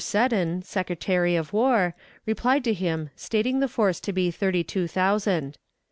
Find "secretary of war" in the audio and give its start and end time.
0.63-1.93